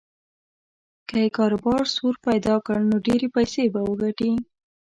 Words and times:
که 1.07 1.15
یې 1.23 1.29
کاروبار 1.37 1.81
سور 1.95 2.15
پیدا 2.27 2.55
کړ 2.65 2.79
نو 2.89 2.97
ډېرې 3.07 3.27
پیسې 3.35 3.63
به 3.73 3.81
وګټي. 3.89 4.31